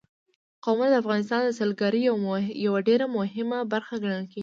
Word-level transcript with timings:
قومونه 0.63 0.89
د 0.91 0.95
افغانستان 1.03 1.39
د 1.43 1.49
سیلګرۍ 1.59 2.01
یوه 2.65 2.79
ډېره 2.87 3.05
مهمه 3.17 3.59
برخه 3.73 3.93
ګڼل 4.03 4.25
کېږي. 4.31 4.39